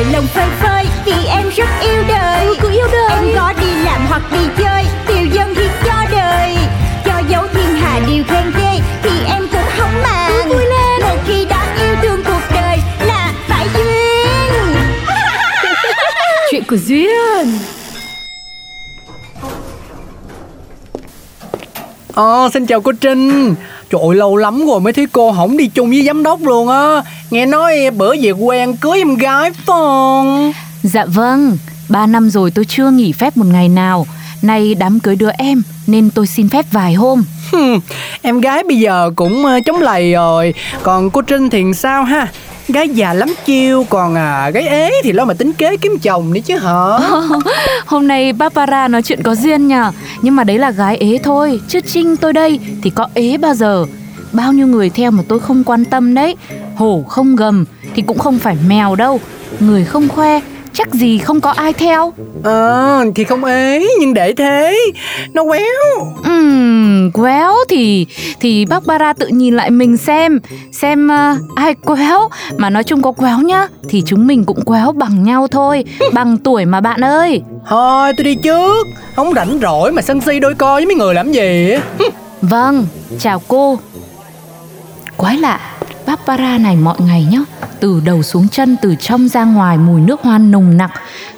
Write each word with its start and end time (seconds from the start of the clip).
đời 0.00 0.12
lòng 0.12 0.26
phơi 0.26 0.48
phới 0.60 0.84
Vì 1.04 1.26
em 1.26 1.48
rất 1.56 1.68
yêu 1.80 2.02
đời. 2.08 2.46
Ừ, 2.46 2.54
cứ 2.60 2.70
yêu 2.70 2.86
đời. 2.92 3.10
Em 3.10 3.24
có 3.36 3.52
đi 3.60 3.74
làm 3.84 4.06
hoặc 4.08 4.22
đi 4.32 4.38
chơi 4.58 4.84
Điều 5.08 5.26
dân 5.26 5.54
thì 5.54 5.68
cho 5.84 6.04
đời. 6.10 6.56
Cho 7.04 7.22
dấu 7.28 7.46
thiên 7.52 7.74
hà 7.74 8.00
điều 8.06 8.24
khen 8.24 8.52
ghê 8.58 8.80
Thì 9.02 9.10
em 9.26 9.48
cũng 9.52 9.68
không 9.78 10.02
màng. 10.02 10.32
Ừ, 10.32 10.42
vui 10.48 10.64
lên. 10.64 11.00
Một 11.02 11.16
khi 11.26 11.44
đã 11.44 11.76
yêu 11.80 11.96
thương 12.02 12.22
cuộc 12.24 12.40
đời 12.54 12.78
Là 13.06 13.32
phải 13.48 13.68
duyên. 13.74 14.76
Chuyện 16.50 16.62
của 16.68 16.76
Duyên. 16.76 17.58
Ờ, 22.14 22.48
xin 22.52 22.66
chào 22.66 22.80
cô 22.80 22.92
Trinh 22.92 23.54
Trời 23.90 24.00
ơi, 24.08 24.16
lâu 24.16 24.36
lắm 24.36 24.66
rồi 24.66 24.80
mới 24.80 24.92
thấy 24.92 25.06
cô 25.12 25.32
không 25.32 25.56
đi 25.56 25.66
chung 25.66 25.90
với 25.90 26.02
giám 26.06 26.22
đốc 26.22 26.42
luôn 26.42 26.68
á 26.68 27.02
Nghe 27.30 27.46
nói 27.46 27.90
bữa 27.90 28.14
về 28.22 28.30
quen 28.30 28.76
cưới 28.76 28.98
em 28.98 29.14
gái 29.14 29.50
không 29.66 30.52
Dạ 30.82 31.04
vâng, 31.04 31.58
3 31.88 32.06
năm 32.06 32.30
rồi 32.30 32.50
tôi 32.50 32.64
chưa 32.64 32.90
nghỉ 32.90 33.12
phép 33.12 33.36
một 33.36 33.46
ngày 33.46 33.68
nào. 33.68 34.06
Nay 34.42 34.74
đám 34.74 35.00
cưới 35.00 35.16
đứa 35.16 35.30
em 35.30 35.62
nên 35.86 36.10
tôi 36.10 36.26
xin 36.26 36.48
phép 36.48 36.66
vài 36.72 36.94
hôm. 36.94 37.24
Em 38.22 38.40
gái 38.40 38.62
bây 38.68 38.76
giờ 38.76 39.10
cũng 39.16 39.46
ờ, 39.46 39.60
chống 39.66 39.80
lầy 39.80 40.12
rồi 40.12 40.54
Còn 40.82 41.10
cô 41.10 41.22
Trinh 41.22 41.50
thì 41.50 41.64
sao 41.74 42.04
ha 42.04 42.28
Gái 42.72 42.88
già 42.88 43.14
lắm 43.14 43.28
chiêu 43.46 43.84
Còn 43.90 44.14
à, 44.14 44.50
gái 44.50 44.68
ế 44.68 44.90
thì 45.04 45.12
lo 45.12 45.24
mà 45.24 45.34
tính 45.34 45.52
kế 45.52 45.76
kiếm 45.76 45.98
chồng 46.02 46.32
đi 46.32 46.40
chứ 46.40 46.58
hả? 46.58 46.98
Hôm 47.86 48.08
nay 48.08 48.32
Barbara 48.32 48.88
nói 48.88 49.02
chuyện 49.02 49.22
có 49.22 49.34
duyên 49.34 49.68
nhờ 49.68 49.92
Nhưng 50.22 50.36
mà 50.36 50.44
đấy 50.44 50.58
là 50.58 50.70
gái 50.70 50.96
ế 50.96 51.18
thôi 51.22 51.60
Chứ 51.68 51.80
Trinh 51.80 52.16
tôi 52.16 52.32
đây 52.32 52.60
thì 52.82 52.90
có 52.90 53.08
ế 53.14 53.36
bao 53.36 53.54
giờ. 53.54 53.86
Bao 54.32 54.52
nhiêu 54.52 54.66
người 54.66 54.90
theo 54.90 55.10
mà 55.10 55.22
tôi 55.28 55.40
không 55.40 55.64
quan 55.64 55.84
tâm 55.84 56.14
đấy. 56.14 56.36
Hổ 56.76 57.04
không 57.08 57.36
gầm 57.36 57.64
thì 57.94 58.02
cũng 58.02 58.18
không 58.18 58.38
phải 58.38 58.56
mèo 58.68 58.94
đâu. 58.96 59.20
Người 59.60 59.84
không 59.84 60.08
khoe 60.08 60.40
chắc 60.80 60.94
gì 60.94 61.18
không 61.18 61.40
có 61.40 61.50
ai 61.50 61.72
theo. 61.72 62.12
Ờ 62.42 63.04
thì 63.14 63.24
không 63.24 63.44
ế 63.44 63.86
nhưng 64.00 64.14
để 64.14 64.32
thế. 64.32 64.76
Nó 65.32 65.44
quéo. 65.44 66.06
Ừm, 66.24 67.10
quéo 67.12 67.54
thì 67.68 68.06
thì 68.40 68.64
Barbara 68.64 69.12
tự 69.12 69.26
nhìn 69.26 69.56
lại 69.56 69.70
mình 69.70 69.96
xem 69.96 70.40
xem 70.72 71.08
ờ, 71.08 71.36
ai 71.54 71.74
quéo. 71.74 72.28
Mà 72.56 72.70
nói 72.70 72.84
chung 72.84 73.02
có 73.02 73.12
quéo 73.12 73.38
nhá 73.38 73.68
thì 73.88 74.02
chúng 74.06 74.26
mình 74.26 74.44
cũng 74.44 74.64
quéo 74.64 74.92
bằng 74.92 75.24
nhau 75.24 75.46
thôi 75.46 75.84
bằng 76.12 76.38
tuổi 76.38 76.64
mà 76.64 76.80
bạn 76.80 77.04
ơi. 77.04 77.42
Thôi 77.68 78.12
tôi 78.16 78.24
đi 78.24 78.34
trước. 78.34 78.86
Không 79.16 79.34
rảnh 79.34 79.58
rỗi 79.62 79.92
mà 79.92 80.02
sân 80.02 80.20
si 80.20 80.38
đôi 80.40 80.54
co 80.54 80.74
với 80.74 80.86
mấy 80.86 80.94
người 80.94 81.14
làm 81.14 81.32
gì. 81.32 81.74
Vâng, 82.42 82.86
chào 83.18 83.42
cô. 83.48 83.78
Quái 85.16 85.36
lạ, 85.36 85.60
Barbara 86.06 86.58
này 86.58 86.76
mọi 86.76 86.96
ngày 86.98 87.26
nhá, 87.30 87.38
từ 87.80 88.00
đầu 88.04 88.22
xuống 88.22 88.48
chân, 88.48 88.76
từ 88.82 88.94
trong 89.00 89.28
ra 89.28 89.44
ngoài 89.44 89.78
mùi 89.78 90.00
nước 90.00 90.20
hoa 90.20 90.38
nồng 90.38 90.76
nặc, 90.76 90.90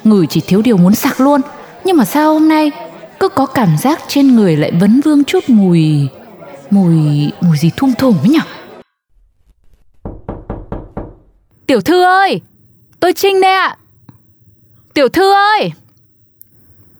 ngửi 0.03 0.27
chỉ 0.27 0.41
thiếu 0.47 0.61
điều 0.61 0.77
muốn 0.77 0.95
sặc 0.95 1.21
luôn. 1.21 1.41
Nhưng 1.83 1.97
mà 1.97 2.05
sao 2.05 2.33
hôm 2.33 2.47
nay 2.47 2.71
cứ 3.19 3.29
có 3.29 3.45
cảm 3.45 3.77
giác 3.77 3.99
trên 4.07 4.35
người 4.35 4.57
lại 4.57 4.71
vấn 4.79 5.01
vương 5.01 5.23
chút 5.23 5.43
mùi 5.47 6.07
mùi 6.69 7.31
mùi 7.41 7.57
gì 7.57 7.71
thum 7.77 7.93
thủm 7.97 8.15
ấy 8.23 8.29
nhỉ? 8.29 8.39
Tiểu 11.67 11.81
thư 11.81 12.03
ơi, 12.03 12.41
tôi 12.99 13.13
Trinh 13.13 13.41
đây 13.41 13.53
ạ. 13.53 13.77
Tiểu 14.93 15.09
thư 15.09 15.33
ơi. 15.33 15.71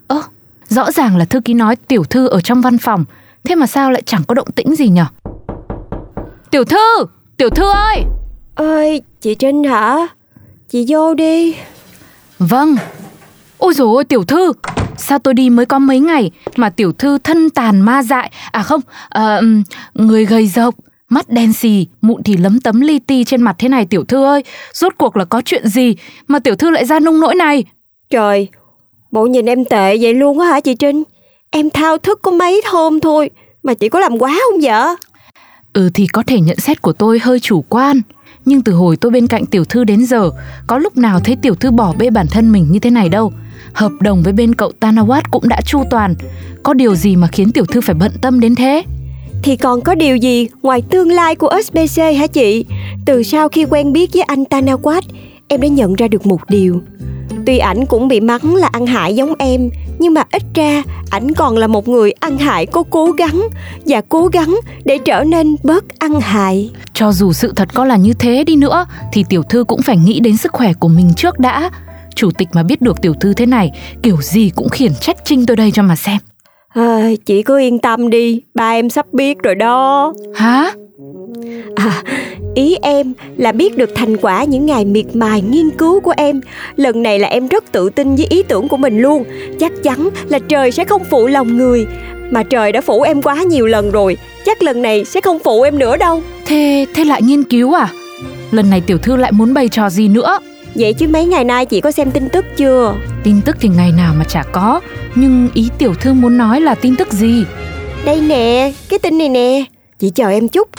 Ơ, 0.08 0.22
rõ 0.68 0.92
ràng 0.92 1.18
là 1.18 1.26
thư 1.26 1.42
ký 1.42 1.54
nói 1.54 1.76
tiểu 1.76 2.04
thư 2.04 2.28
ở 2.28 2.42
trong 2.42 2.62
văn 2.62 2.78
phòng, 2.78 3.06
thế 3.44 3.56
mà 3.56 3.68
sao 3.68 3.92
lại 3.92 4.02
chẳng 4.06 4.24
có 4.28 4.36
động 4.36 4.52
tĩnh 4.52 4.76
gì 4.76 4.88
nhở? 4.88 5.06
Tiểu 6.52 6.64
thư, 6.64 7.06
tiểu 7.38 7.50
thư 7.50 7.72
ơi. 7.72 8.04
Ơi, 8.56 9.02
chị 9.24 9.36
Trinh 9.36 9.64
hả? 9.64 10.08
Chị 10.70 10.86
vô 10.88 11.14
đi. 11.14 11.56
Vâng. 12.40 12.76
Ôi 13.58 13.74
dồi 13.74 13.88
ôi 13.88 14.04
tiểu 14.04 14.24
thư, 14.24 14.54
sao 14.98 15.20
tôi 15.20 15.34
đi 15.34 15.50
mới 15.50 15.66
có 15.66 15.80
mấy 15.80 16.00
ngày 16.00 16.32
mà 16.56 16.70
tiểu 16.70 16.94
thư 16.94 17.18
thân 17.18 17.50
tàn 17.50 17.82
ma 17.82 18.04
dại, 18.04 18.32
à 18.52 18.64
không, 18.64 18.82
ừm, 19.10 19.64
người 19.94 20.26
gầy 20.26 20.48
rộc, 20.48 20.76
mắt 21.10 21.30
đen 21.30 21.54
xì, 21.54 21.88
mụn 22.02 22.24
thì 22.24 22.38
lấm 22.38 22.60
tấm 22.60 22.80
li 22.82 23.00
ti 23.00 23.24
trên 23.24 23.42
mặt 23.42 23.56
thế 23.60 23.70
này 23.70 23.86
tiểu 23.86 24.04
thư 24.04 24.24
ơi, 24.24 24.44
rốt 24.74 24.94
cuộc 24.98 25.18
là 25.18 25.26
có 25.26 25.42
chuyện 25.46 25.68
gì 25.68 25.96
mà 26.28 26.40
tiểu 26.40 26.56
thư 26.56 26.70
lại 26.70 26.86
ra 26.86 27.00
nông 27.00 27.20
nỗi 27.20 27.36
này? 27.36 27.64
Trời, 28.10 28.48
bộ 29.12 29.26
nhìn 29.26 29.46
em 29.46 29.66
tệ 29.66 29.98
vậy 30.02 30.14
luôn 30.14 30.40
á 30.40 30.48
hả 30.48 30.60
chị 30.60 30.76
Trinh? 30.76 31.04
Em 31.50 31.70
thao 31.70 31.98
thức 31.98 32.20
có 32.22 32.32
mấy 32.32 32.62
hôm 32.66 33.00
thôi, 33.00 33.30
mà 33.64 33.74
chị 33.74 33.90
có 33.90 34.00
làm 34.00 34.18
quá 34.18 34.40
không 34.52 34.62
vậy? 34.62 34.96
Ừ 35.74 35.90
thì 35.94 36.08
có 36.08 36.24
thể 36.28 36.40
nhận 36.40 36.58
xét 36.60 36.82
của 36.82 36.94
tôi 36.94 37.20
hơi 37.20 37.40
chủ 37.40 37.64
quan 37.70 38.02
nhưng 38.46 38.62
từ 38.62 38.74
hồi 38.74 38.98
tôi 38.98 39.12
bên 39.12 39.28
cạnh 39.28 39.46
tiểu 39.46 39.66
thư 39.66 39.84
đến 39.84 40.06
giờ 40.06 40.32
Có 40.68 40.78
lúc 40.78 40.98
nào 40.98 41.20
thấy 41.20 41.36
tiểu 41.36 41.56
thư 41.56 41.72
bỏ 41.72 41.94
bê 41.98 42.10
bản 42.10 42.28
thân 42.28 42.52
mình 42.52 42.68
như 42.72 42.80
thế 42.80 42.90
này 42.90 43.10
đâu 43.10 43.34
Hợp 43.74 43.92
đồng 44.02 44.24
với 44.24 44.34
bên 44.34 44.56
cậu 44.56 44.72
Tanawat 44.80 45.22
cũng 45.32 45.50
đã 45.50 45.62
chu 45.66 45.84
toàn 45.90 46.16
Có 46.64 46.74
điều 46.74 46.96
gì 46.96 47.16
mà 47.16 47.28
khiến 47.28 47.52
tiểu 47.52 47.66
thư 47.66 47.82
phải 47.82 47.96
bận 47.96 48.12
tâm 48.22 48.40
đến 48.40 48.56
thế 48.56 48.84
Thì 49.44 49.58
còn 49.58 49.82
có 49.82 49.96
điều 49.96 50.16
gì 50.16 50.48
ngoài 50.62 50.82
tương 50.82 51.12
lai 51.12 51.36
của 51.36 51.52
SBC 51.66 52.02
hả 52.18 52.28
chị? 52.28 52.66
Từ 53.06 53.24
sau 53.24 53.50
khi 53.50 53.66
quen 53.66 53.94
biết 53.94 54.10
với 54.14 54.22
anh 54.22 54.44
Tanawat, 54.44 55.02
em 55.48 55.62
đã 55.62 55.68
nhận 55.68 55.94
ra 55.94 56.08
được 56.08 56.26
một 56.26 56.50
điều. 56.50 56.82
Tuy 57.46 57.58
ảnh 57.58 57.86
cũng 57.86 58.08
bị 58.08 58.20
mắng 58.20 58.56
là 58.56 58.70
ăn 58.72 58.86
hại 58.86 59.16
giống 59.16 59.34
em, 59.40 59.70
nhưng 60.00 60.14
mà 60.14 60.24
ít 60.32 60.44
ra, 60.54 60.84
ảnh 61.10 61.34
còn 61.34 61.58
là 61.58 61.68
một 61.68 61.88
người 61.88 62.12
ăn 62.12 62.38
hại 62.38 62.66
có 62.66 62.84
cố 62.90 63.12
gắng 63.12 63.48
và 63.86 64.02
cố 64.10 64.28
gắng 64.28 64.60
để 64.86 64.98
trở 65.06 65.24
nên 65.24 65.56
bớt 65.64 66.00
ăn 66.00 66.22
hại. 66.22 66.72
Cho 66.94 67.12
dù 67.12 67.34
sự 67.34 67.54
thật 67.56 67.70
có 67.74 67.86
là 67.86 67.96
như 67.96 68.14
thế 68.14 68.44
đi 68.44 68.56
nữa, 68.56 68.86
Thì 69.12 69.26
tiểu 69.30 69.44
thư 69.44 69.64
cũng 69.64 69.82
phải 69.82 69.98
nghĩ 69.98 70.20
đến 70.20 70.38
sức 70.38 70.52
khỏe 70.52 70.74
của 70.74 70.88
mình 70.88 71.14
trước 71.18 71.40
đã 71.40 71.70
Chủ 72.16 72.32
tịch 72.32 72.48
mà 72.54 72.64
biết 72.64 72.82
được 72.82 73.02
tiểu 73.02 73.14
thư 73.20 73.34
thế 73.34 73.46
này, 73.46 73.72
Kiểu 74.04 74.22
gì 74.22 74.50
cũng 74.56 74.70
khiển 74.70 74.96
trách 74.96 75.18
Trinh 75.26 75.46
tôi 75.46 75.58
đây 75.58 75.72
cho 75.72 75.84
mà 75.84 75.96
xem 75.96 76.18
À, 76.74 77.10
chị 77.26 77.44
cứ 77.44 77.60
yên 77.60 77.80
tâm 77.80 78.10
đi, 78.10 78.42
ba 78.54 78.72
em 78.72 78.90
sắp 78.90 79.06
biết 79.14 79.38
rồi 79.44 79.56
đó. 79.56 80.14
Hả? 80.36 80.72
À, 81.76 82.04
ý 82.56 82.78
em 82.82 83.14
là 83.38 83.52
biết 83.52 83.78
được 83.78 83.90
thành 83.96 84.18
quả 84.18 84.44
những 84.44 84.66
ngày 84.66 84.86
miệt 84.86 85.06
mài 85.14 85.42
nghiên 85.42 85.70
cứu 85.70 86.00
của 86.00 86.14
em. 86.18 86.42
Lần 86.76 87.04
này 87.04 87.20
là 87.20 87.28
em 87.28 87.48
rất 87.48 87.72
tự 87.72 87.90
tin 87.90 88.16
với 88.16 88.26
ý 88.30 88.44
tưởng 88.44 88.68
của 88.68 88.78
mình 88.78 89.00
luôn. 89.00 89.24
Chắc 89.60 89.72
chắn 89.84 90.10
là 90.30 90.40
trời 90.40 90.72
sẽ 90.72 90.86
không 90.86 91.04
phụ 91.04 91.28
lòng 91.28 91.58
người. 91.58 91.86
Mà 92.32 92.44
trời 92.44 92.72
đã 92.72 92.82
phụ 92.82 93.02
em 93.02 93.22
quá 93.22 93.44
nhiều 93.44 93.66
lần 93.66 93.92
rồi. 93.92 94.18
Chắc 94.46 94.64
lần 94.64 94.82
này 94.82 95.06
sẽ 95.06 95.22
không 95.22 95.40
phụ 95.40 95.62
em 95.62 95.80
nữa 95.80 95.98
đâu. 95.98 96.22
Thế, 96.46 96.86
thế 96.94 97.06
lại 97.06 97.22
nghiên 97.22 97.44
cứu 97.44 97.74
à? 97.74 97.88
Lần 98.52 98.70
này 98.70 98.82
tiểu 98.82 98.98
thư 98.98 99.16
lại 99.16 99.32
muốn 99.32 99.54
bày 99.54 99.70
trò 99.70 99.90
gì 99.90 100.08
nữa? 100.08 100.40
Vậy 100.76 100.94
chứ 100.94 101.08
mấy 101.08 101.26
ngày 101.26 101.44
nay 101.44 101.66
chị 101.66 101.82
có 101.82 101.92
xem 101.92 102.12
tin 102.12 102.30
tức 102.30 102.46
chưa? 102.58 102.96
Tin 103.24 103.42
tức 103.46 103.56
thì 103.60 103.70
ngày 103.70 103.92
nào 103.98 104.14
mà 104.18 104.24
chả 104.24 104.44
có 104.52 104.82
Nhưng 105.16 105.50
ý 105.54 105.70
tiểu 105.78 105.94
thư 105.94 106.14
muốn 106.14 106.38
nói 106.38 106.62
là 106.62 106.76
tin 106.76 106.96
tức 106.96 107.12
gì? 107.12 107.46
Đây 108.06 108.22
nè, 108.22 108.72
cái 108.90 109.00
tin 109.00 109.18
này 109.18 109.30
nè. 109.30 109.64
Chị 110.00 110.10
chờ 110.10 110.30
em 110.30 110.48
chút. 110.48 110.70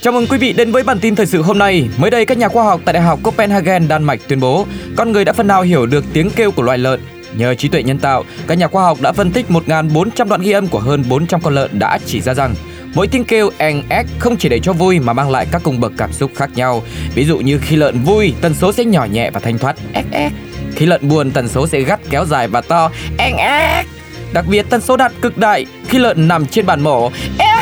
Chào 0.00 0.12
mừng 0.12 0.26
quý 0.26 0.38
vị 0.38 0.52
đến 0.52 0.72
với 0.72 0.82
bản 0.82 0.98
tin 1.00 1.14
thời 1.14 1.26
sự 1.26 1.42
hôm 1.42 1.58
nay. 1.58 1.88
Mới 1.98 2.10
đây, 2.10 2.26
các 2.26 2.38
nhà 2.38 2.48
khoa 2.48 2.64
học 2.64 2.80
tại 2.84 2.92
Đại 2.92 3.02
học 3.02 3.20
Copenhagen, 3.22 3.88
Đan 3.88 4.04
Mạch 4.04 4.20
tuyên 4.28 4.40
bố 4.40 4.66
con 4.96 5.12
người 5.12 5.24
đã 5.24 5.32
phần 5.32 5.46
nào 5.46 5.62
hiểu 5.62 5.86
được 5.86 6.04
tiếng 6.12 6.30
kêu 6.30 6.50
của 6.50 6.62
loài 6.62 6.78
lợn. 6.78 7.00
Nhờ 7.36 7.54
trí 7.54 7.68
tuệ 7.68 7.82
nhân 7.82 7.98
tạo, 7.98 8.24
các 8.46 8.58
nhà 8.58 8.68
khoa 8.68 8.82
học 8.82 9.00
đã 9.00 9.12
phân 9.12 9.32
tích 9.32 9.46
1.400 9.48 10.28
đoạn 10.28 10.40
ghi 10.40 10.52
âm 10.52 10.68
của 10.68 10.78
hơn 10.78 11.04
400 11.08 11.40
con 11.40 11.54
lợn 11.54 11.78
đã 11.78 11.98
chỉ 12.06 12.20
ra 12.20 12.34
rằng 12.34 12.54
mỗi 12.94 13.08
tiếng 13.08 13.24
kêu 13.24 13.50
eng 13.58 13.82
ếch 13.88 14.06
không 14.18 14.36
chỉ 14.36 14.48
để 14.48 14.60
cho 14.60 14.72
vui 14.72 14.98
mà 14.98 15.12
mang 15.12 15.30
lại 15.30 15.46
các 15.50 15.62
cung 15.64 15.80
bậc 15.80 15.92
cảm 15.96 16.12
xúc 16.12 16.30
khác 16.34 16.50
nhau. 16.54 16.82
Ví 17.14 17.24
dụ 17.24 17.38
như 17.38 17.58
khi 17.58 17.76
lợn 17.76 18.00
vui, 18.00 18.34
tần 18.40 18.54
số 18.54 18.72
sẽ 18.72 18.84
nhỏ 18.84 19.06
nhẹ 19.12 19.30
và 19.30 19.40
thanh 19.40 19.58
thoát 19.58 19.76
ếch 19.92 20.10
ếch. 20.10 20.32
Khi 20.76 20.86
lợn 20.86 21.08
buồn, 21.08 21.30
tần 21.30 21.48
số 21.48 21.66
sẽ 21.66 21.80
gắt 21.80 22.00
kéo 22.10 22.24
dài 22.24 22.48
và 22.48 22.60
to 22.60 22.90
eng 23.18 23.36
ếch. 23.36 23.86
Đặc 24.32 24.44
biệt 24.48 24.66
tần 24.70 24.80
số 24.80 24.96
đạt 24.96 25.12
cực 25.20 25.38
đại 25.38 25.66
khi 25.88 25.98
lợn 25.98 26.28
nằm 26.28 26.46
trên 26.46 26.66
bàn 26.66 26.80
mổ. 26.80 27.10
eng. 27.38 27.54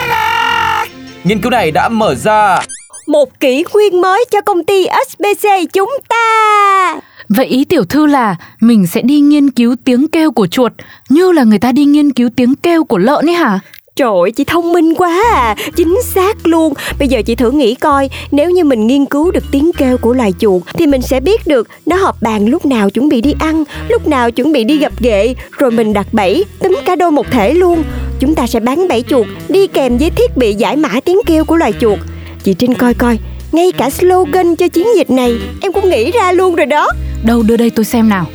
Nghiên 1.25 1.41
cứu 1.41 1.51
này 1.51 1.71
đã 1.71 1.89
mở 1.89 2.15
ra 2.15 2.61
Một 3.07 3.41
kỷ 3.41 3.65
nguyên 3.73 4.01
mới 4.01 4.25
cho 4.31 4.41
công 4.41 4.65
ty 4.65 4.87
SBC 5.09 5.49
chúng 5.73 5.91
ta. 6.09 7.01
Vậy 7.29 7.47
ý 7.47 7.65
tiểu 7.65 7.85
thư 7.85 8.07
là 8.07 8.37
mình 8.61 8.87
sẽ 8.87 9.01
đi 9.03 9.21
nghiên 9.21 9.51
cứu 9.51 9.77
tiếng 9.85 10.09
kêu 10.09 10.31
của 10.31 10.47
chuột 10.47 10.73
Như 11.09 11.33
là 11.33 11.45
người 11.45 11.59
ta 11.59 11.73
đi 11.73 11.85
nghiên 11.85 12.13
cứu 12.13 12.31
tiếng 12.37 12.55
kêu 12.55 12.85
của 12.85 12.99
lợn 12.99 13.29
ấy 13.29 13.35
hả? 13.35 13.61
Trời 13.97 14.09
ơi, 14.23 14.31
chị 14.31 14.45
thông 14.45 14.73
minh 14.73 14.95
quá 14.95 15.23
à, 15.33 15.57
chính 15.77 15.99
xác 16.03 16.47
luôn. 16.47 16.75
Bây 16.99 17.09
giờ 17.09 17.23
chị 17.23 17.35
thử 17.35 17.51
nghĩ 17.51 17.75
coi, 17.75 18.11
nếu 18.31 18.51
như 18.51 18.65
mình 18.65 18.87
nghiên 18.87 19.07
cứu 19.07 19.31
được 19.31 19.45
tiếng 19.51 19.71
kêu 19.79 19.99
của 19.99 20.13
loài 20.13 20.33
chuột 20.39 20.63
thì 20.75 20.87
mình 20.87 21.03
sẽ 21.03 21.21
biết 21.21 21.47
được 21.47 21.69
nó 21.87 21.97
họp 21.97 22.23
bàn 22.23 22.47
lúc 22.47 22.67
nào 22.67 22.91
chuẩn 22.91 23.09
bị 23.09 23.21
đi 23.21 23.35
ăn, 23.39 23.65
lúc 23.89 24.07
nào 24.07 24.31
chuẩn 24.31 24.53
bị 24.53 24.65
đi 24.65 24.79
gặp 24.79 24.93
ghệ, 25.01 25.35
rồi 25.59 25.71
mình 25.71 25.93
đặt 25.93 26.07
bẫy, 26.13 26.45
tính 26.59 26.79
cả 26.85 26.97
đôi 26.97 27.11
một 27.11 27.27
thể 27.31 27.55
luôn. 27.55 27.83
Chúng 28.21 28.35
ta 28.35 28.47
sẽ 28.47 28.61
bán 28.61 28.89
bẫy 28.89 29.05
chuột 29.09 29.27
đi 29.49 29.67
kèm 29.67 29.99
với 29.99 30.11
thiết 30.11 30.37
bị 30.37 30.55
giải 30.55 30.77
mã 30.77 31.01
tiếng 31.05 31.19
kêu 31.27 31.45
của 31.45 31.57
loài 31.57 31.73
chuột. 31.81 31.99
Chị 32.45 32.55
Trinh 32.55 32.75
coi 32.75 32.95
coi, 32.95 33.19
ngay 33.53 33.73
cả 33.73 33.91
slogan 33.91 34.57
cho 34.57 34.69
chiến 34.69 34.87
dịch 34.97 35.11
này 35.11 35.39
em 35.61 35.73
cũng 35.73 35.91
nghĩ 35.91 36.11
ra 36.11 36.33
luôn 36.33 36.55
rồi 36.55 36.67
đó. 36.67 36.89
Đâu 37.25 37.43
đưa 37.43 37.57
đây 37.57 37.71
tôi 37.71 37.85
xem 37.85 38.09
nào. 38.09 38.27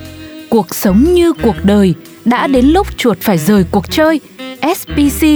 Cuộc 0.49 0.75
sống 0.75 1.13
như 1.13 1.33
cuộc 1.33 1.55
đời, 1.63 1.93
đã 2.29 2.47
đến 2.47 2.65
lúc 2.65 2.87
chuột 2.97 3.17
phải 3.21 3.37
rời 3.37 3.63
cuộc 3.71 3.91
chơi. 3.91 4.19
SPC 4.75 5.27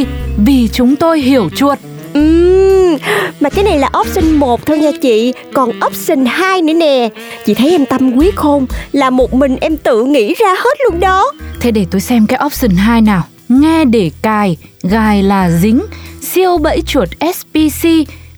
vì 0.46 0.70
chúng 0.74 0.96
tôi 0.96 1.20
hiểu 1.20 1.50
chuột. 1.56 1.80
Uhm, 2.20 2.98
mà 3.40 3.50
cái 3.50 3.64
này 3.64 3.80
là 3.80 3.90
option 4.00 4.32
1 4.32 4.66
thôi 4.66 4.78
nha 4.78 4.92
chị. 5.02 5.34
Còn 5.54 5.72
option 5.86 6.26
2 6.26 6.62
nữa 6.62 6.74
nè. 6.74 7.10
Chị 7.46 7.54
thấy 7.54 7.72
em 7.72 7.86
tâm 7.86 8.18
quyết 8.18 8.36
không 8.36 8.66
Là 8.92 9.10
một 9.10 9.34
mình 9.34 9.58
em 9.62 9.78
tự 9.78 10.04
nghĩ 10.04 10.34
ra 10.34 10.56
hết 10.58 10.78
luôn 10.84 11.00
đó. 11.00 11.32
Thế 11.60 11.72
để 11.72 11.86
tôi 11.92 12.02
xem 12.02 12.28
cái 12.28 12.40
option 12.46 12.72
2 12.72 13.02
nào. 13.02 13.24
Nghe 13.50 13.86
để 13.86 14.12
cài, 14.22 14.58
gài 14.84 15.24
là 15.24 15.50
dính. 15.52 15.82
Siêu 16.22 16.58
bẫy 16.58 16.82
chuột 16.82 17.10
SPC 17.36 17.90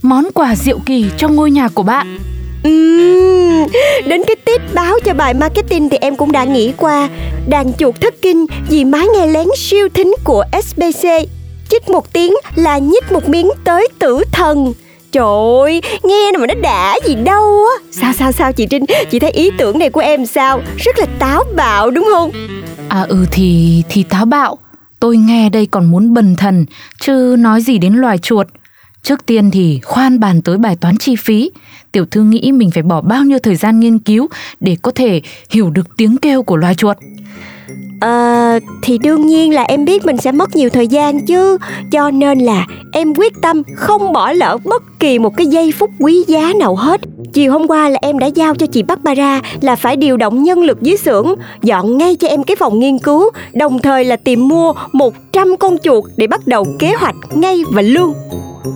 Món 0.01 0.27
quà 0.33 0.55
diệu 0.55 0.79
kỳ 0.85 1.05
cho 1.17 1.27
ngôi 1.27 1.51
nhà 1.51 1.69
của 1.69 1.83
bạn 1.83 2.17
Uhm, 2.67 3.67
đến 4.07 4.21
cái 4.27 4.35
tiết 4.45 4.61
báo 4.73 4.95
cho 5.05 5.13
bài 5.13 5.33
marketing 5.33 5.89
thì 5.89 5.97
em 6.01 6.15
cũng 6.15 6.31
đã 6.31 6.43
nghĩ 6.43 6.73
qua. 6.77 7.09
Đàn 7.47 7.73
chuột 7.73 8.01
thất 8.01 8.13
kinh 8.21 8.45
vì 8.69 8.85
máy 8.85 9.07
nghe 9.13 9.27
lén 9.27 9.47
siêu 9.57 9.87
thính 9.93 10.15
của 10.23 10.43
SBC 10.63 11.07
Chích 11.69 11.89
một 11.89 12.13
tiếng 12.13 12.33
là 12.55 12.77
nhích 12.77 13.11
một 13.11 13.29
miếng 13.29 13.49
tới 13.63 13.87
tử 13.99 14.23
thần. 14.31 14.73
Trời 15.11 15.23
ơi, 15.61 15.81
nghe 16.03 16.31
mà 16.39 16.47
nó 16.47 16.53
đã 16.61 16.99
gì 17.07 17.15
đâu 17.15 17.65
á. 17.65 17.83
Sao 17.91 18.13
sao 18.13 18.31
sao 18.31 18.53
chị 18.53 18.67
Trinh, 18.69 18.85
chị 19.11 19.19
thấy 19.19 19.31
ý 19.31 19.51
tưởng 19.57 19.79
này 19.79 19.89
của 19.89 20.01
em 20.01 20.25
sao? 20.25 20.61
Rất 20.77 20.99
là 20.99 21.05
táo 21.19 21.43
bạo 21.55 21.91
đúng 21.91 22.07
không? 22.13 22.31
À 22.89 23.05
ừ 23.09 23.25
thì 23.31 23.83
thì 23.89 24.03
táo 24.03 24.25
bạo. 24.25 24.57
Tôi 24.99 25.17
nghe 25.17 25.49
đây 25.49 25.65
còn 25.65 25.91
muốn 25.91 26.13
bần 26.13 26.35
thần 26.35 26.65
Chứ 27.01 27.35
nói 27.39 27.61
gì 27.61 27.77
đến 27.77 27.93
loài 27.93 28.17
chuột. 28.17 28.47
Trước 29.03 29.25
tiên 29.25 29.51
thì 29.51 29.79
khoan 29.83 30.19
bàn 30.19 30.41
tới 30.41 30.57
bài 30.57 30.75
toán 30.75 30.97
chi 30.97 31.15
phí. 31.15 31.51
Tiểu 31.91 32.05
thư 32.11 32.23
nghĩ 32.23 32.51
mình 32.51 32.71
phải 32.71 32.83
bỏ 32.83 33.01
bao 33.01 33.23
nhiêu 33.23 33.39
thời 33.43 33.55
gian 33.55 33.79
nghiên 33.79 33.99
cứu 33.99 34.27
Để 34.59 34.77
có 34.81 34.91
thể 34.95 35.21
hiểu 35.49 35.69
được 35.69 35.97
tiếng 35.97 36.17
kêu 36.17 36.43
của 36.43 36.55
loài 36.57 36.75
chuột? 36.75 36.97
À, 37.99 38.59
thì 38.81 38.97
đương 38.97 39.27
nhiên 39.27 39.53
là 39.53 39.63
em 39.63 39.85
biết 39.85 40.05
mình 40.05 40.17
sẽ 40.17 40.31
mất 40.31 40.55
nhiều 40.55 40.69
thời 40.69 40.87
gian 40.87 41.25
chứ. 41.25 41.57
Cho 41.91 42.11
nên 42.11 42.39
là 42.39 42.67
em 42.91 43.13
quyết 43.13 43.33
tâm 43.41 43.61
không 43.75 44.13
bỏ 44.13 44.31
lỡ 44.31 44.57
bất 44.63 44.83
kỳ 44.99 45.19
một 45.19 45.37
cái 45.37 45.47
giây 45.47 45.71
phút 45.71 45.89
quý 45.99 46.23
giá 46.27 46.53
nào 46.59 46.75
hết. 46.75 47.01
Chiều 47.33 47.51
hôm 47.51 47.67
qua 47.67 47.89
là 47.89 47.99
em 48.01 48.19
đã 48.19 48.27
giao 48.27 48.55
cho 48.55 48.65
chị 48.65 48.83
Barbara 48.83 49.41
là 49.61 49.75
phải 49.75 49.95
điều 49.95 50.17
động 50.17 50.43
nhân 50.43 50.59
lực 50.59 50.81
dưới 50.81 50.97
xưởng 50.97 51.35
Dọn 51.61 51.97
ngay 51.97 52.15
cho 52.15 52.27
em 52.27 52.43
cái 52.43 52.55
phòng 52.55 52.79
nghiên 52.79 52.99
cứu 52.99 53.29
Đồng 53.53 53.79
thời 53.79 54.05
là 54.05 54.15
tìm 54.15 54.47
mua 54.47 54.73
100 54.93 55.57
con 55.59 55.77
chuột 55.83 56.03
để 56.17 56.27
bắt 56.27 56.47
đầu 56.47 56.65
kế 56.79 56.93
hoạch 56.93 57.15
ngay 57.33 57.61
và 57.71 57.81
luôn 57.81 58.13
Giám 58.63 58.71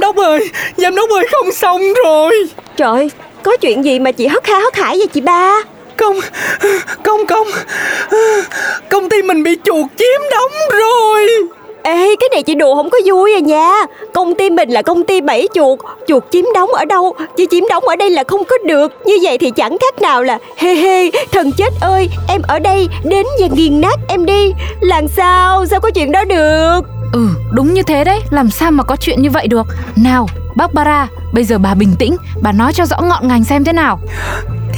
đốc 0.00 0.16
ơi 0.16 0.50
Giám 0.76 0.94
đốc 0.94 1.10
ơi 1.10 1.26
không 1.32 1.52
xong 1.52 1.82
rồi. 2.04 2.32
Trời 2.76 3.10
có 3.42 3.56
chuyện 3.56 3.84
gì 3.84 3.98
mà 3.98 4.12
chị 4.12 4.26
hất 4.26 4.46
ha 4.46 4.58
hất 4.58 4.76
hải 4.76 4.98
vậy 4.98 5.06
chị 5.06 5.20
ba? 5.20 5.62
Công 5.96 6.20
Công 7.04 7.26
công 7.26 7.46
Công 8.90 9.08
ty 9.08 9.22
mình 9.22 9.42
bị 9.42 9.56
chuột 9.64 9.86
chiếm 9.96 10.20
đóng 10.30 10.80
rồi 10.80 11.26
Ê, 11.88 12.16
cái 12.20 12.28
này 12.32 12.42
chị 12.42 12.54
đùa 12.54 12.74
không 12.74 12.90
có 12.90 12.98
vui 13.06 13.34
à 13.34 13.38
nha. 13.38 13.72
Công 14.14 14.34
ty 14.34 14.50
mình 14.50 14.70
là 14.70 14.82
công 14.82 15.04
ty 15.04 15.20
bẫy 15.20 15.48
chuột. 15.54 15.78
Chuột 16.08 16.24
chiếm 16.30 16.44
đóng 16.54 16.70
ở 16.70 16.84
đâu? 16.84 17.14
Chứ 17.36 17.46
chiếm 17.50 17.64
đóng 17.70 17.84
ở 17.84 17.96
đây 17.96 18.10
là 18.10 18.24
không 18.28 18.44
có 18.44 18.56
được. 18.66 18.92
Như 19.04 19.14
vậy 19.22 19.38
thì 19.38 19.50
chẳng 19.50 19.76
khác 19.80 20.02
nào 20.02 20.22
là, 20.22 20.38
Hê 20.56 20.74
hê, 20.74 21.10
thần 21.32 21.52
chết 21.52 21.72
ơi, 21.80 22.08
Em 22.28 22.42
ở 22.48 22.58
đây, 22.58 22.88
đến 23.04 23.26
và 23.40 23.46
nghiền 23.46 23.80
nát 23.80 23.98
em 24.08 24.26
đi. 24.26 24.52
Làm 24.80 25.08
sao? 25.08 25.66
Sao 25.66 25.80
có 25.80 25.90
chuyện 25.90 26.12
đó 26.12 26.24
được? 26.24 26.80
Ừ 27.12 27.28
đúng 27.52 27.74
như 27.74 27.82
thế 27.82 28.04
đấy. 28.04 28.20
Làm 28.30 28.50
sao 28.50 28.70
mà 28.70 28.84
có 28.84 28.96
chuyện 28.96 29.22
như 29.22 29.30
vậy 29.30 29.46
được? 29.46 29.66
Nào 29.96 30.28
Barbara 30.56 31.08
Bây 31.32 31.44
giờ 31.44 31.58
bà 31.58 31.74
bình 31.74 31.94
tĩnh. 31.98 32.16
Bà 32.42 32.52
nói 32.52 32.72
cho 32.72 32.86
rõ 32.86 32.96
ngọn 33.00 33.28
ngành 33.28 33.44
xem 33.44 33.64
thế 33.64 33.72
nào. 33.72 34.00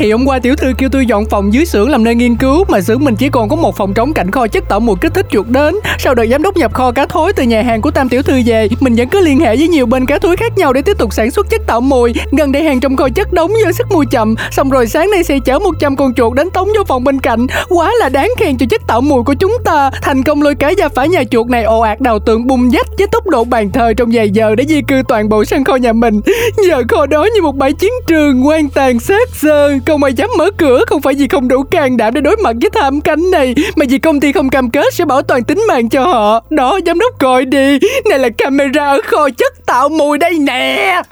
Thì 0.00 0.12
hôm 0.12 0.29
qua 0.29 0.38
tiểu 0.38 0.56
thư 0.56 0.73
kêu 0.79 0.88
tôi 0.93 1.06
dọn 1.06 1.25
phòng 1.26 1.52
dưới 1.52 1.64
xưởng 1.64 1.91
làm 1.91 2.05
nơi 2.05 2.14
nghiên 2.14 2.37
cứu, 2.37 2.64
Mà 2.69 2.81
xưởng 2.81 3.05
mình 3.05 3.17
chỉ 3.17 3.29
còn 3.29 3.49
có 3.49 3.56
một 3.56 3.76
phòng 3.76 3.94
trống 3.94 4.12
cạnh 4.12 4.31
kho 4.31 4.47
chất 4.47 4.69
tạo 4.69 4.81
mùi 4.81 4.97
kích 5.00 5.14
thích 5.14 5.26
chuột 5.31 5.47
đến. 5.49 5.75
Sau 5.99 6.14
đợt 6.14 6.26
giám 6.26 6.43
đốc 6.43 6.56
nhập 6.56 6.75
kho 6.75 6.91
cá 6.91 7.06
thối 7.06 7.32
từ 7.32 7.43
nhà 7.43 7.62
hàng 7.62 7.81
của 7.81 7.91
Tam 7.91 8.08
tiểu 8.08 8.23
thư 8.23 8.41
về, 8.47 8.69
Mình 8.81 8.94
vẫn 8.94 9.08
cứ 9.08 9.20
liên 9.20 9.41
hệ 9.41 9.56
với 9.56 9.69
nhiều 9.69 9.87
bên 9.87 10.06
cá 10.06 10.19
thối 10.19 10.37
khác 10.37 10.58
nhau 10.58 10.73
để 10.73 10.82
tiếp 10.82 10.99
tục 10.99 11.12
sản 11.12 11.31
xuất 11.31 11.50
chất 11.50 11.61
tạo 11.67 11.81
mùi. 11.81 12.12
Gần 12.38 12.52
đây 12.52 12.62
hàng 12.62 12.81
trong 12.81 12.97
kho 12.97 13.08
chất 13.08 13.32
đóng 13.32 13.52
do 13.64 13.73
sức 13.73 13.87
mùi 13.91 14.06
chậm, 14.11 14.35
Xong 14.50 14.70
rồi 14.70 14.87
sáng 14.87 15.11
nay 15.11 15.25
sẽ 15.25 15.38
chở 15.44 15.58
100 15.58 15.97
con 15.97 16.14
chuột 16.14 16.35
đến 16.35 16.50
tống 16.50 16.69
vô 16.76 16.85
phòng 16.88 17.05
bên 17.05 17.20
cạnh. 17.20 17.47
Quá 17.69 17.93
là 18.00 18.08
đáng 18.08 18.31
khen 18.38 18.58
cho 18.58 18.67
chất 18.70 18.87
tạo 18.87 19.00
mùi 19.00 19.23
của 19.23 19.35
chúng 19.35 19.56
ta. 19.64 19.91
Thành 20.02 20.23
công 20.23 20.43
lôi 20.43 20.55
cá 20.55 20.70
gia 20.70 20.88
phả 20.88 21.05
nhà 21.05 21.25
chuột 21.31 21.47
này 21.47 21.62
ồ 21.62 21.81
ạt 21.81 22.00
đào 22.00 22.19
tường 22.19 22.47
bung 22.47 22.70
dách 22.70 22.87
với 22.99 23.06
tốc 23.06 23.26
độ 23.26 23.44
bàn 23.44 23.70
thờ 23.70 23.93
trong 23.97 24.08
vài 24.12 24.31
giờ 24.31 24.55
để 24.55 24.64
di 24.69 24.82
cư 24.82 25.02
toàn 25.08 25.29
bộ 25.29 25.44
sân 25.44 25.64
kho 25.64 25.76
nhà 25.76 25.93
mình. 25.93 26.20
Giờ 26.69 26.82
kho 26.88 27.06
đó 27.06 27.29
như 27.35 27.43
một 27.43 27.56
bãi 27.56 27.73
chiến 27.73 27.93
trường 28.06 28.47
quan 28.47 28.69
tàn 28.69 29.00
sát 29.00 29.29
sơ 29.35 29.70
không 29.91 30.05
ai 30.05 30.13
dám 30.13 30.31
mở 30.39 30.51
cửa, 30.51 30.85
không 30.87 31.01
phải 31.03 31.15
vì 31.15 31.29
không 31.29 31.49
đủ 31.49 31.63
can 31.63 31.97
đảm 31.97 32.15
để 32.15 32.21
đối 32.21 32.37
mặt 32.37 32.57
với 32.61 32.71
thảm 32.75 33.01
cảnh 33.01 33.31
này, 33.31 33.55
Mà 33.77 33.87
vì 33.89 33.99
công 33.99 34.21
ty 34.21 34.33
không 34.33 34.51
cam 34.51 34.71
kết 34.71 34.95
sẽ 34.95 35.05
bảo 35.05 35.23
toàn 35.23 35.45
tính 35.45 35.65
mạng 35.69 35.89
cho 35.89 36.05
họ. 36.05 36.43
Đó, 36.51 36.79
giám 36.87 36.99
đốc 36.99 37.19
gọi 37.19 37.45
đi. 37.45 37.79
Này 38.11 38.19
là 38.19 38.29
camera 38.39 38.89
ở 38.89 39.01
kho 39.07 39.29
chất 39.39 39.67
tạo 39.67 39.89
mùi 39.89 40.19
đây 40.19 40.39
nè. 40.39 41.03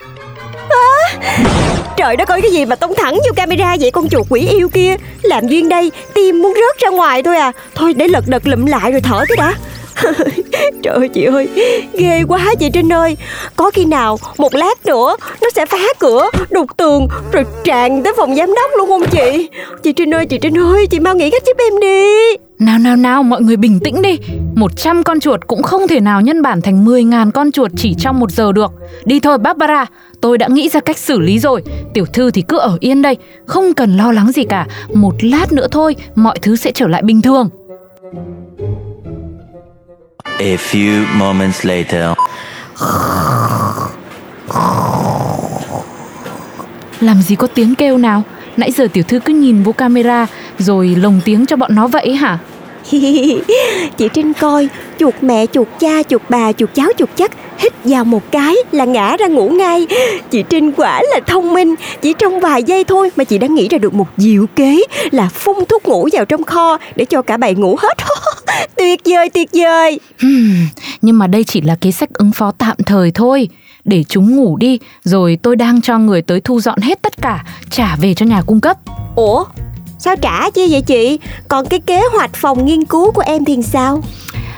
Trời 1.96 2.16
đất 2.16 2.28
ơi, 2.28 2.42
cái 2.42 2.50
gì 2.50 2.64
mà 2.64 2.76
tông 2.76 2.94
thẳng 2.94 3.14
vô 3.14 3.32
camera 3.36 3.76
vậy, 3.80 3.90
con 3.90 4.08
chuột 4.08 4.26
quỷ 4.30 4.40
yêu 4.40 4.68
kia? 4.68 4.96
Làm 5.22 5.48
duyên 5.48 5.68
đây, 5.68 5.92
tim 6.14 6.42
muốn 6.42 6.54
rớt 6.54 6.78
ra 6.78 6.88
ngoài 6.88 7.22
thôi 7.22 7.36
à. 7.36 7.52
Thôi, 7.74 7.94
để 7.96 8.08
lật 8.08 8.24
đật 8.26 8.46
lụm 8.46 8.66
lại 8.66 8.92
rồi 8.92 9.00
thở 9.00 9.24
cái 9.28 9.36
đã. 9.36 9.54
Trời 10.82 10.94
ơi, 10.94 11.08
chị 11.08 11.24
ơi, 11.24 11.48
Ghê 11.92 12.22
quá 12.28 12.54
chị 12.60 12.70
Trinh 12.72 12.92
ơi. 12.92 13.16
Có 13.56 13.70
khi 13.70 13.84
nào 13.84 14.18
một 14.38 14.54
lát 14.54 14.86
nữa 14.86 15.16
Nó 15.42 15.48
sẽ 15.54 15.66
phá 15.66 15.78
cửa, 15.98 16.30
đục 16.50 16.76
tường, 16.76 17.08
Rồi 17.32 17.44
tràn 17.64 18.02
tới 18.02 18.12
phòng 18.16 18.36
giám 18.36 18.54
đốc 18.54 18.70
luôn 18.78 18.88
không 18.88 19.06
chị? 19.10 19.48
Chị 19.82 19.92
Trinh 19.92 20.14
ơi, 20.14 20.26
chị 20.26 20.38
Trinh 20.38 20.58
ơi, 20.58 20.86
Chị 20.86 21.00
mau 21.00 21.14
nghĩ 21.14 21.30
cách 21.30 21.42
giúp 21.46 21.56
em 21.58 21.80
đi. 21.80 22.36
Nào 22.58 22.78
nào 22.78 22.96
nào, 22.96 23.22
mọi 23.22 23.42
người 23.42 23.56
bình 23.56 23.80
tĩnh 23.84 24.02
đi. 24.02 24.18
100 24.54 25.02
con 25.02 25.20
chuột 25.20 25.46
cũng 25.46 25.62
không 25.62 25.88
thể 25.88 26.00
nào 26.00 26.20
nhân 26.20 26.42
bản 26.42 26.60
thành 26.60 26.84
10.000 26.84 27.30
con 27.30 27.52
chuột 27.52 27.70
chỉ 27.76 27.94
trong 27.98 28.20
một 28.20 28.30
giờ 28.30 28.52
được. 28.52 28.72
Đi 29.04 29.20
thôi, 29.20 29.38
Barbara, 29.38 29.86
Tôi 30.20 30.38
đã 30.38 30.48
nghĩ 30.48 30.68
ra 30.68 30.80
cách 30.80 30.98
xử 30.98 31.20
lý 31.20 31.38
rồi. 31.38 31.62
Tiểu 31.94 32.06
thư 32.12 32.30
thì 32.30 32.42
cứ 32.42 32.58
ở 32.58 32.76
yên 32.80 33.02
đây, 33.02 33.16
Không 33.46 33.74
cần 33.74 33.96
lo 33.96 34.12
lắng 34.12 34.32
gì 34.32 34.44
cả. 34.44 34.66
Một 34.94 35.14
lát 35.20 35.52
nữa 35.52 35.66
thôi, 35.70 35.96
Mọi 36.14 36.38
thứ 36.42 36.56
sẽ 36.56 36.72
trở 36.72 36.86
lại 36.86 37.02
bình 37.02 37.22
thường. 37.22 37.48
A 40.38 40.56
few 40.56 41.04
moments 41.16 41.66
later. 41.66 42.14
Làm 47.00 47.22
gì 47.22 47.36
có 47.36 47.46
tiếng 47.46 47.74
kêu 47.74 47.98
nào? 47.98 48.22
Nãy 48.56 48.72
giờ 48.72 48.88
tiểu 48.92 49.04
thư 49.08 49.20
cứ 49.24 49.32
nhìn 49.34 49.62
vô 49.62 49.72
camera 49.72 50.26
Rồi 50.58 50.96
lồng 50.98 51.20
tiếng 51.24 51.46
cho 51.46 51.56
bọn 51.56 51.74
nó 51.74 51.86
vậy 51.86 52.14
hả? 52.14 52.38
Chị 53.96 54.08
Trinh 54.14 54.32
coi 54.40 54.68
chuột 54.98 55.14
mẹ 55.20 55.46
chuột 55.46 55.68
cha 55.80 56.02
chuột 56.02 56.22
bà 56.28 56.52
chuột 56.52 56.70
cháu 56.74 56.88
chuột 56.98 57.08
chắc 57.16 57.30
hít 57.58 57.72
vào 57.84 58.04
một 58.04 58.22
cái 58.30 58.56
là 58.72 58.84
ngã 58.84 59.16
ra 59.16 59.26
ngủ 59.26 59.48
ngay. 59.48 59.86
Chị 60.30 60.42
Trinh 60.42 60.72
quả 60.72 61.02
là 61.10 61.20
thông 61.26 61.52
minh 61.52 61.74
chỉ 62.02 62.14
trong 62.18 62.40
vài 62.40 62.62
giây 62.62 62.84
thôi 62.84 63.10
mà 63.16 63.24
chị 63.24 63.38
đã 63.38 63.46
nghĩ 63.46 63.68
ra 63.68 63.78
được 63.78 63.94
một 63.94 64.08
diệu 64.16 64.46
kế 64.56 64.80
là 65.10 65.28
phun 65.34 65.56
thuốc 65.68 65.88
ngủ 65.88 66.08
vào 66.12 66.24
trong 66.24 66.44
kho 66.44 66.78
để 66.96 67.04
cho 67.04 67.22
cả 67.22 67.36
bầy 67.36 67.54
ngủ 67.54 67.76
hết 67.82 67.98
tuyệt 68.76 69.00
vời 69.04 69.30
tuyệt 69.30 69.48
vời. 69.52 70.00
Hmm, 70.20 70.66
Nhưng 71.02 71.18
mà 71.18 71.26
đây 71.26 71.44
chỉ 71.44 71.60
là 71.60 71.74
kế 71.80 71.92
sách 71.92 72.12
ứng 72.12 72.32
phó 72.32 72.52
tạm 72.58 72.76
thời 72.86 73.10
thôi. 73.10 73.48
Để 73.84 74.04
chúng 74.08 74.36
ngủ 74.36 74.56
đi 74.56 74.78
Rồi 75.04 75.38
tôi 75.42 75.56
đang 75.56 75.80
cho 75.80 75.98
người 75.98 76.22
tới 76.22 76.40
thu 76.40 76.60
dọn 76.60 76.80
hết 76.80 77.02
tất 77.02 77.16
cả 77.22 77.44
Trả 77.70 77.96
về 77.96 78.14
cho 78.14 78.26
nhà 78.26 78.42
cung 78.42 78.60
cấp. 78.60 78.76
Ủa? 79.14 79.44
Sao 79.98 80.16
trả 80.16 80.50
chi 80.50 80.66
vậy 80.70 80.82
chị? 80.82 81.18
Còn 81.48 81.66
cái 81.66 81.80
kế 81.80 82.00
hoạch 82.12 82.30
phòng 82.34 82.66
nghiên 82.66 82.84
cứu 82.84 83.12
của 83.12 83.22
em 83.26 83.44
thì 83.44 83.62
sao? 83.62 84.02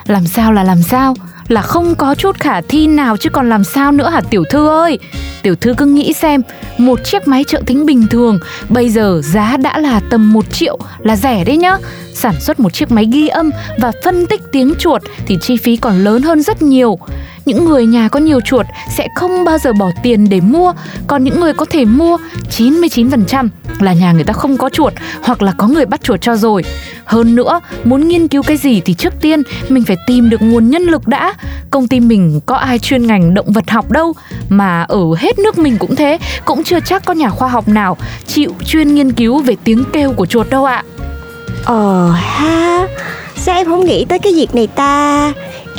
Làm 0.06 0.26
sao 0.26 0.52
là 0.52 0.64
làm 0.64 0.82
sao 0.82 1.14
là 1.50 1.62
không 1.62 1.94
có 1.94 2.14
chút 2.14 2.36
khả 2.40 2.60
thi 2.60 2.86
nào 2.86 3.16
chứ 3.16 3.30
còn 3.30 3.48
làm 3.48 3.64
sao 3.64 3.92
nữa 3.92 4.10
hả 4.10 4.20
tiểu 4.30 4.44
thư 4.50 4.68
ơi 4.68 4.98
Tiểu 5.42 5.54
thư 5.54 5.74
cứ 5.76 5.84
nghĩ 5.84 6.12
xem, 6.12 6.42
một 6.78 7.04
chiếc 7.04 7.28
máy 7.28 7.44
trợ 7.44 7.62
thính 7.66 7.86
bình 7.86 8.06
thường 8.06 8.38
bây 8.68 8.90
giờ 8.90 9.20
giá 9.24 9.56
đã 9.56 9.78
là 9.78 10.00
tầm 10.10 10.32
1 10.32 10.52
triệu 10.52 10.78
là 10.98 11.16
rẻ 11.16 11.44
đấy 11.44 11.56
nhá. 11.56 11.76
Sản 12.14 12.40
xuất 12.40 12.60
một 12.60 12.72
chiếc 12.72 12.90
máy 12.90 13.08
ghi 13.12 13.28
âm 13.28 13.50
và 13.78 13.92
phân 14.04 14.26
tích 14.26 14.40
tiếng 14.52 14.74
chuột 14.78 15.02
thì 15.26 15.38
chi 15.40 15.56
phí 15.56 15.76
còn 15.76 16.04
lớn 16.04 16.22
hơn 16.22 16.42
rất 16.42 16.62
nhiều. 16.62 16.98
Những 17.44 17.64
người 17.64 17.86
nhà 17.86 18.08
có 18.08 18.20
nhiều 18.20 18.40
chuột 18.40 18.66
sẽ 18.96 19.08
không 19.14 19.44
bao 19.44 19.58
giờ 19.58 19.72
bỏ 19.72 19.90
tiền 20.02 20.28
để 20.28 20.40
mua, 20.40 20.72
còn 21.06 21.24
những 21.24 21.40
người 21.40 21.52
có 21.52 21.64
thể 21.70 21.84
mua 21.84 22.16
99% 22.50 23.48
là 23.78 23.92
nhà 23.92 24.12
người 24.12 24.24
ta 24.24 24.32
không 24.32 24.56
có 24.56 24.68
chuột 24.68 24.92
hoặc 25.22 25.42
là 25.42 25.52
có 25.58 25.68
người 25.68 25.86
bắt 25.86 26.00
chuột 26.02 26.20
cho 26.20 26.36
rồi. 26.36 26.64
Hơn 27.04 27.34
nữa, 27.34 27.60
muốn 27.84 28.08
nghiên 28.08 28.28
cứu 28.28 28.42
cái 28.42 28.56
gì 28.56 28.80
thì 28.80 28.94
trước 28.94 29.14
tiên 29.20 29.42
mình 29.68 29.84
phải 29.84 29.96
tìm 30.06 30.30
được 30.30 30.42
nguồn 30.42 30.70
nhân 30.70 30.82
lực 30.82 31.08
đã. 31.08 31.34
Công 31.70 31.88
ty 31.88 32.00
mình 32.00 32.40
có 32.46 32.56
ai 32.56 32.78
chuyên 32.78 33.06
ngành 33.06 33.34
động 33.34 33.52
vật 33.52 33.70
học 33.70 33.90
đâu, 33.90 34.14
mà 34.48 34.82
ở 34.82 35.04
hết 35.18 35.38
nước 35.38 35.58
mình 35.58 35.78
cũng 35.78 35.96
thế, 35.96 36.18
cũng 36.44 36.64
chưa 36.64 36.80
chắc 36.80 37.04
có 37.04 37.12
nhà 37.14 37.30
khoa 37.30 37.48
học 37.48 37.68
nào 37.68 37.96
chịu 38.26 38.54
chuyên 38.66 38.94
nghiên 38.94 39.12
cứu 39.12 39.38
về 39.38 39.56
tiếng 39.64 39.84
kêu 39.92 40.12
của 40.12 40.26
chuột 40.26 40.50
đâu 40.50 40.64
ạ. 40.64 40.84
Ờ 41.64 42.10
ha 42.10 42.86
Sao 43.36 43.56
em 43.56 43.66
không 43.66 43.84
nghĩ 43.84 44.04
tới 44.04 44.18
cái 44.18 44.32
việc 44.36 44.54
này 44.54 44.66
ta 44.66 45.32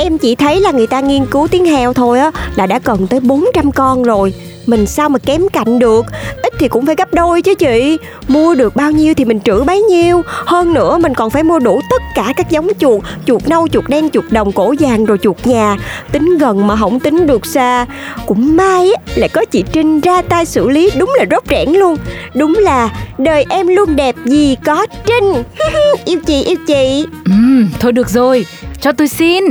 Em 0.04 0.18
chỉ 0.18 0.36
thấy 0.36 0.60
là 0.60 0.72
người 0.72 0.88
ta 0.88 1.00
nghiên 1.00 1.26
cứu 1.26 1.48
tiếng 1.48 1.66
heo 1.66 1.94
thôi 1.94 2.20
á 2.20 2.32
Là 2.56 2.66
đã 2.66 2.80
cần 2.80 3.08
tới 3.08 3.20
400 3.20 3.72
con 3.72 4.04
rồi. 4.04 4.34
Mình 4.66 4.86
sao 4.86 5.10
mà 5.10 5.20
kém 5.20 5.50
cạnh 5.50 5.80
được? 5.80 6.06
Ít 6.44 6.54
thì 6.60 6.68
cũng 6.68 6.86
phải 6.86 6.96
gấp 6.96 7.14
đôi 7.14 7.42
chứ 7.42 7.56
chị. 7.56 7.98
Mua 8.28 8.56
được 8.56 8.76
bao 8.76 8.92
nhiêu 8.92 9.14
thì 9.14 9.26
mình 9.26 9.40
trữ 9.40 9.64
bấy 9.64 9.82
nhiêu. 9.82 10.22
Hơn 10.26 10.74
nữa 10.74 10.98
mình 10.98 11.14
còn 11.14 11.30
phải 11.30 11.44
mua 11.44 11.60
đủ 11.60 11.82
tất 11.90 12.02
cả 12.16 12.34
các 12.38 12.50
giống 12.50 12.68
chuột 12.80 13.02
Chuột 13.26 13.48
nâu, 13.48 13.68
chuột 13.68 13.84
đen, 13.88 14.10
chuột 14.10 14.26
đồng, 14.32 14.52
cổ 14.52 14.76
vàng 14.80 15.06
rồi 15.06 15.18
chuột 15.22 15.48
nhà. 15.48 15.78
Tính 16.12 16.38
gần 16.38 16.68
mà 16.68 16.76
không 16.76 17.00
tính 17.00 17.28
được 17.28 17.46
xa. 17.46 17.86
Cũng 18.26 18.56
may 18.56 18.92
á, 18.94 19.02
là 19.16 19.28
có 19.28 19.46
chị 19.46 19.64
Trinh 19.72 20.00
ra 20.00 20.22
tay 20.22 20.46
xử 20.46 20.70
lý 20.70 20.90
đúng 20.98 21.14
là 21.18 21.26
rốt 21.32 21.44
rẽn 21.50 21.70
luôn. 21.70 21.98
Đúng 22.34 22.54
là 22.54 22.90
đời 23.18 23.46
em 23.50 23.68
luôn 23.68 23.96
đẹp 23.96 24.16
vì 24.24 24.58
có 24.66 24.88
Trinh. 25.06 25.44
Yêu 26.06 26.20
chị, 26.26 26.44
yêu 26.44 26.58
chị. 26.68 27.06
Ừ, 27.26 27.66
thôi 27.80 27.92
được 27.92 28.10
rồi, 28.10 28.46
cho 28.82 28.92
tôi 28.92 29.08
xin. 29.08 29.44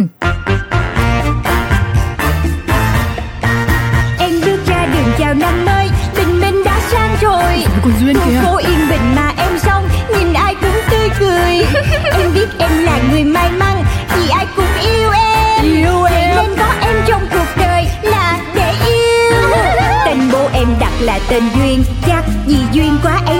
Em 4.19 4.41
bước 4.45 4.59
ra 4.67 4.87
đường 4.87 5.13
chào 5.19 5.35
năm 5.35 5.65
mới 5.65 5.89
Tình 6.15 6.41
mình 6.41 6.65
đã 6.65 6.81
sang 6.91 7.17
rồi. 7.21 7.65
Còn 7.83 7.93
Duyên 8.01 8.17
kìa. 8.25 8.41
phố 8.45 8.57
yên 8.57 8.89
bình 8.89 9.15
mà 9.17 9.33
em 9.37 9.59
xong 9.59 9.89
Nhìn 10.19 10.33
ai 10.33 10.55
cũng 10.55 10.81
tươi 10.91 11.09
cười. 11.21 11.55
Em 12.13 12.35
biết 12.35 12.47
em 12.59 12.71
là 12.85 12.99
người 13.11 13.25
may 13.25 13.51
mắn 13.51 13.85
Vì 14.17 14.29
ai 14.29 14.47
cũng 14.57 14.65
yêu 14.83 15.11
em. 15.11 15.65
Yêu 15.65 16.05
em. 16.05 16.37
nên 16.37 16.57
có 16.59 16.75
em 16.81 16.97
trong 17.07 17.23
cuộc 17.33 17.61
đời 17.61 17.85
là 18.03 18.39
để 18.55 18.73
yêu. 18.87 19.41
Tên 20.07 20.19
bố 20.33 20.49
em 20.53 20.69
đặt 20.81 20.93
là 21.01 21.19
tên 21.31 21.43
Duyên 21.55 21.85
Chắc 22.07 22.25
vì 22.47 22.59
duyên 22.73 22.99
quá 23.03 23.21
mà 23.27 23.39